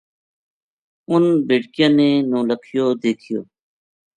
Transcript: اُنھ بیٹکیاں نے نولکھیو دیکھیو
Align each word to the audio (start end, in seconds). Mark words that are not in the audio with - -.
اُنھ 1.09 1.31
بیٹکیاں 1.47 1.91
نے 1.97 2.09
نولکھیو 2.29 2.85
دیکھیو 3.03 3.39